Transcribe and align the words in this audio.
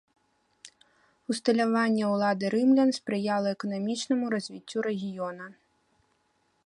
Усталяванне 1.33 2.05
ўлады 2.13 2.45
рымлян 2.55 2.89
спрыяла 2.99 3.47
эканамічнаму 3.59 4.25
развіццю 4.35 4.77
рэгіёна. 4.89 5.45